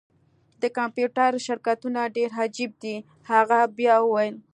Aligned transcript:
د 0.61 0.63
کمپیوټر 0.77 1.31
شرکتونه 1.47 2.01
ډیر 2.15 2.29
عجیب 2.41 2.71
دي 2.83 2.95
هغې 3.29 3.61
بیا 3.77 3.95
وویل 4.01 4.35